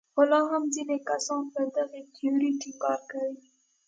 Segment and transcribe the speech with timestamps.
[0.13, 3.35] خو لا هم ځینې کسان پر دغې تیورۍ ټینګار کوي.